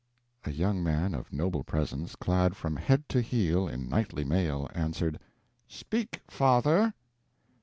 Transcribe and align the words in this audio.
A 0.45 0.49
young 0.51 0.83
man 0.83 1.13
of 1.13 1.31
noble 1.31 1.63
presence, 1.63 2.15
clad 2.15 2.55
from 2.57 2.75
head 2.77 3.07
to 3.09 3.21
heel 3.21 3.67
in 3.67 3.87
knightly 3.87 4.23
mail, 4.23 4.67
answered: 4.73 5.19
"Speak, 5.67 6.21
father!" 6.27 6.95